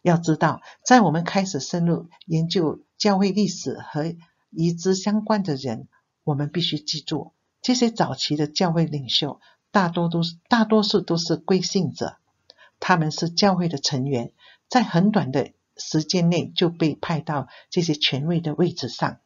[0.02, 4.16] 要知道，在我们开始深入研究教会历史和
[4.50, 5.88] 与之相关的人，
[6.24, 9.40] 我们必须记住，这些早期的教会领袖
[9.70, 12.18] 大多都是大多数都是归信者，
[12.80, 14.32] 他们是教会的成员，
[14.68, 19.20] 在很短的时间内就被派到这些权威的位置上。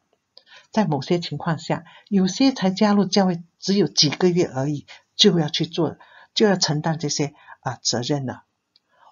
[0.70, 4.86] 在某些情况下，有些才加入教会只有几个月而已。
[5.16, 5.96] 就要去做，
[6.34, 8.42] 就要承担这些啊责任了。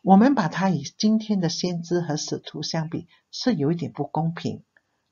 [0.03, 4.65] 我们把它与今天的先知和使徒相比，是有一点不公平，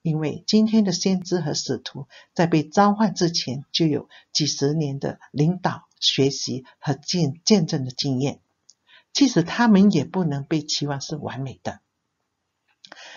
[0.03, 8.41] 因为今天的先知和使徒在被召唤之前，就有几十年的领导、学习和见见证的经验，
[9.13, 11.81] 即使他们也不能被期望是完美的。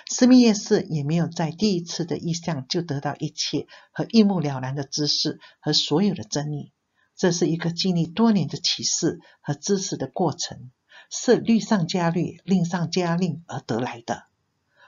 [0.07, 6.73] 斯密约瑟也没有在第一次的意向就得到一切和一目了然的知识和所有的真理。
[7.15, 10.71] 这是一个经历多年的启示和知识的过程，
[11.09, 14.25] 是律上加律、令上加令而得来的。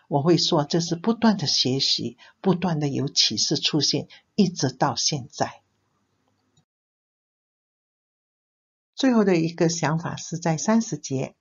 [0.07, 5.61] 我会说，这是不断的学习，不断的有启示出现，一直到现在。
[8.95, 11.35] 最后的一个想法是在三十节，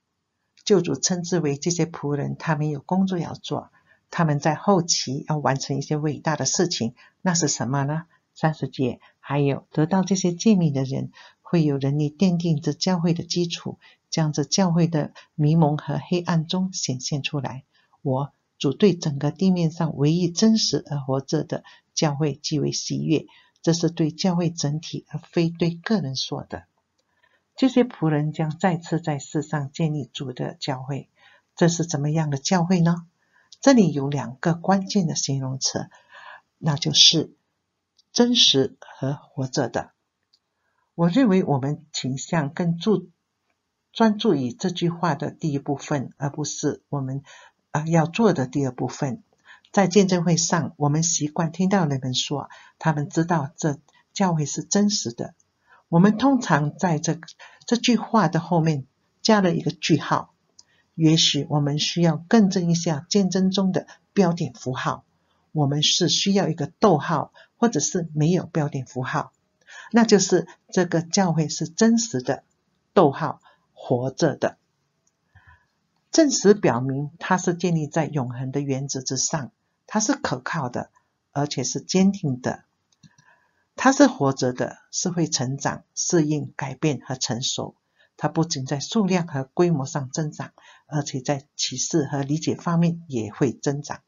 [0.65, 3.71] 救主称之为这些仆人，他们有工作要做，
[4.11, 8.07] 他们在后期要完成一些伟大的事情，那是什么呢？
[8.33, 13.79] 三十节，还有得到这些诫命的人，会有能力奠定这教会的基础，
[14.09, 17.63] 将这教会的迷蒙和黑暗中显现出来。
[18.01, 23.27] 我主对整个地面上唯一真实而活着的教会极为喜悦，
[23.61, 26.65] 这是对教会整体，而非对个人说的。
[27.55, 31.09] 这些仆人将再次在世上建立主的教会，
[31.55, 33.07] 这是怎么样的教会呢？
[33.61, 35.89] 这里有两个关键的形容词，
[36.57, 37.35] 那就是。
[38.11, 39.91] 真实和活着的，
[40.93, 43.09] 我认为我们倾向更注
[43.91, 47.23] 专注于这句话的第一部分，而不是我们
[47.71, 49.21] 啊要做的第二部分。
[49.73, 52.49] 在见证会上，我们习惯听到人们说，
[52.79, 53.79] 他们知道这
[54.13, 55.35] 教会是真实的。
[55.95, 57.17] 我们通常在这
[57.65, 58.85] 这句话的后面
[59.21, 60.33] 加了一个句号。
[60.93, 65.05] 也许我们需要更正一下见证中的标点符号。
[65.53, 69.31] 我们是需要一个逗号，或者是没有标点符号，
[69.89, 72.43] 那就是这个教会是真实的，
[72.93, 73.39] 逗号，
[73.73, 74.57] 活着的。
[76.11, 79.53] 证实表明它是建立在永恒的原则之上，
[79.87, 80.89] 它是可靠的，
[81.31, 82.65] 而且是坚定的。
[83.75, 87.75] 它是活着的，是会成长、适应、改变和成熟。
[88.17, 90.53] 它不仅在数量和规模上增长，
[90.87, 94.01] 而且在启示和理解方面也会增长。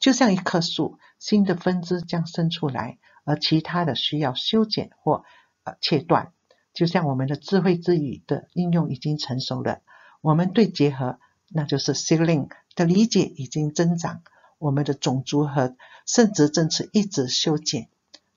[0.00, 5.24] 就像一棵树，新的分支将生出来，而其他的需要修剪或
[5.62, 6.32] 呃切断。
[6.74, 9.80] 就像我们的智慧之语的应用已经成熟了，
[10.20, 14.22] 我们对结合，那就是 sealing 的理解已经增长，
[14.58, 17.88] 我们的种族和圣职政策一直修剪。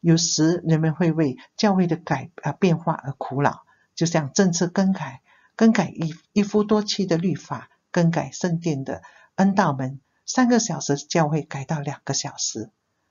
[0.05, 5.23] 有时人们会为教会的改啊变化而苦恼，就像政策更改，
[5.55, 9.01] 更改一一夫多妻的律法，更改圣殿的
[9.33, 12.69] 恩道门，三个小时教会改到两个小时。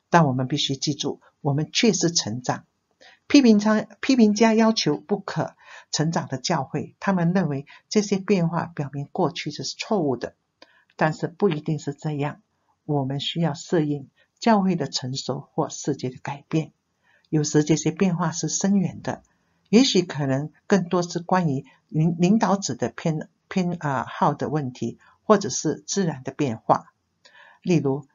[0.09, 2.65] 但我们必须记住，我们确实成长。
[3.27, 5.57] 批评家批评家要求不可
[5.91, 10.37] 成长的教会，他们认为这些变化表明过去是错误的，
[10.95, 12.41] 但是不一定是这样。
[12.85, 16.71] 我们需要适应教会的成熟或世界的改变。
[17.29, 19.23] 有时这些变化是深远的，
[19.69, 26.93] 也许可能更多是关于领领导者的偏偏啊好的问题，或者是自然的变化。
[27.63, 28.07] 例如，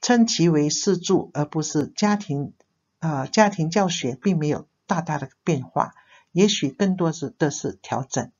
[0.00, 2.52] 称其为事助而不是家庭
[2.98, 5.94] 啊家庭教学，并没有大大的变化。
[6.32, 8.30] 也许更多是的是调整。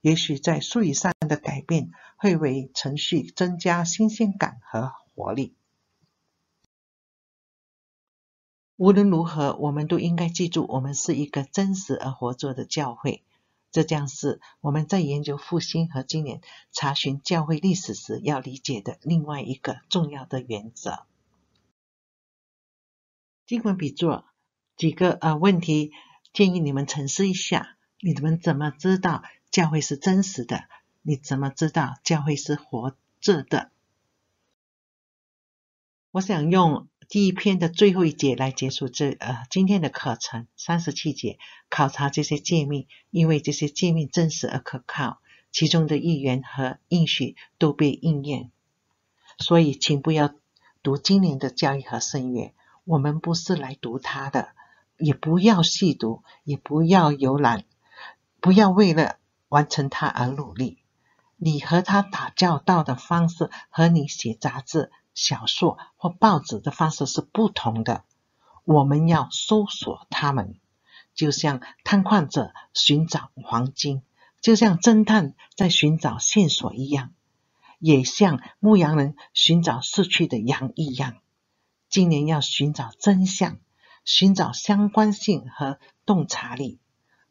[0.00, 5.54] 也许在术语上的改变会为程序增加新鲜感和活力。
[8.82, 13.22] 无论如何，我们都应该记住，我们是一个真实而活着的教会。
[13.70, 16.40] 这将是我们在研究复兴和今年
[16.72, 21.06] 查询教会历史时要理解的另外一个重要的原则。
[23.46, 24.24] 经管比作
[24.76, 25.92] 几个呃问题，
[26.32, 29.22] 建议你们沉思一下：你们怎么知道
[29.52, 30.64] 教会是真实的？
[31.02, 33.70] 你怎么知道教会是活着的？
[36.10, 36.88] 我想用。
[37.12, 41.38] 第一篇的最后一节来结束这呃今天的课程，三十七节
[41.68, 45.18] 考察这些诫命，因为这些诫命真实而可靠，
[45.50, 48.50] 其中的预言和应许都被应验。
[49.36, 50.32] 所以，请不要
[50.82, 52.54] 读今年的教义和圣约，
[52.84, 54.48] 我们不是来读它的，
[54.96, 57.66] 也不要细读，也不要游览，
[58.40, 59.18] 不要为了
[59.50, 60.78] 完成它而努力。
[61.36, 64.90] 你和他打交道的方式和你写杂志。
[65.14, 68.04] 小说或报纸的方式是不同的。
[68.64, 70.58] 我们要搜索它们，
[71.14, 74.02] 就像探矿者寻找黄金，
[74.40, 77.12] 就像侦探在寻找线索一样，
[77.80, 81.16] 也像牧羊人寻找失去的羊一样。
[81.88, 83.58] 今年要寻找真相，
[84.04, 86.78] 寻找相关性和洞察力。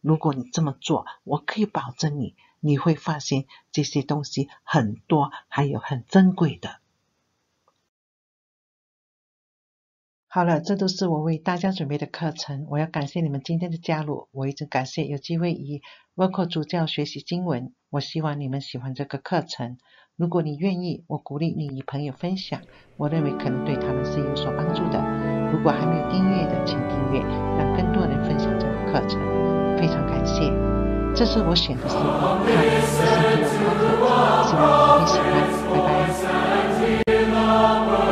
[0.02, 6.81] 如果你这么做，我可以保证你，你会发现这些东西很多，还有很珍贵的。
[10.34, 12.66] 好了，这都是我为大家准备的课程。
[12.70, 15.82] 我要感谢你们今天的加入，我一直感谢有机会以
[16.16, 17.74] Vocal 主教学习经文。
[17.90, 19.76] 我希望你们喜欢这个课程。
[20.16, 22.62] 如果你愿意，我鼓励你与朋友分享，
[22.96, 25.04] 我认为可能对他们是有所帮助的。
[25.52, 27.20] 如果还没有订阅的，请订阅，
[27.58, 29.20] 让更多人分享这个课程。
[29.78, 30.50] 非常感谢。
[31.14, 34.08] 这是我选的时候看的是第二课
[34.48, 34.56] 程，
[35.12, 36.32] 希望你们会喜欢。
[37.36, 38.11] 拜拜。